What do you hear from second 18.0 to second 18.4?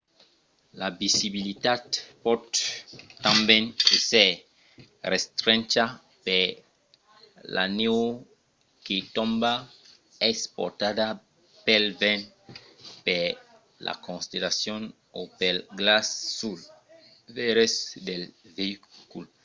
del